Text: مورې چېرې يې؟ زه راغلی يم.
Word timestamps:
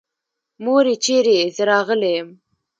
مورې 0.63 0.93
چېرې 1.03 1.33
يې؟ 1.39 1.45
زه 1.55 1.63
راغلی 1.71 2.11
يم. 2.17 2.29